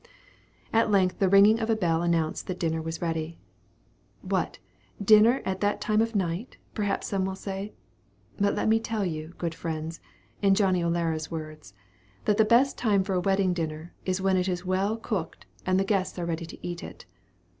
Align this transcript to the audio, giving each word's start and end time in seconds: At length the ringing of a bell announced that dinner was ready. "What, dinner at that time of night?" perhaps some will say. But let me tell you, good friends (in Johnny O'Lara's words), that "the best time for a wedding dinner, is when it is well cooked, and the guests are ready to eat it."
At 0.73 0.89
length 0.89 1.19
the 1.19 1.29
ringing 1.29 1.59
of 1.59 1.69
a 1.69 1.75
bell 1.75 2.01
announced 2.01 2.47
that 2.47 2.59
dinner 2.59 2.81
was 2.81 3.03
ready. 3.03 3.37
"What, 4.23 4.57
dinner 4.99 5.43
at 5.45 5.61
that 5.61 5.79
time 5.79 6.01
of 6.01 6.15
night?" 6.15 6.57
perhaps 6.73 7.05
some 7.05 7.23
will 7.23 7.35
say. 7.35 7.73
But 8.39 8.55
let 8.55 8.67
me 8.67 8.79
tell 8.79 9.05
you, 9.05 9.35
good 9.37 9.53
friends 9.53 9.99
(in 10.41 10.55
Johnny 10.55 10.83
O'Lara's 10.83 11.29
words), 11.29 11.75
that 12.25 12.37
"the 12.37 12.45
best 12.45 12.79
time 12.79 13.03
for 13.03 13.13
a 13.13 13.19
wedding 13.19 13.53
dinner, 13.53 13.93
is 14.03 14.19
when 14.19 14.37
it 14.37 14.47
is 14.47 14.65
well 14.65 14.97
cooked, 14.97 15.45
and 15.67 15.79
the 15.79 15.83
guests 15.85 16.17
are 16.17 16.25
ready 16.25 16.47
to 16.47 16.67
eat 16.67 16.81
it." 16.81 17.05